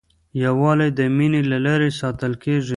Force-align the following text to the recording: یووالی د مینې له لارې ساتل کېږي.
یووالی 0.43 0.89
د 0.99 1.01
مینې 1.17 1.41
له 1.51 1.57
لارې 1.65 1.89
ساتل 1.99 2.33
کېږي. 2.43 2.69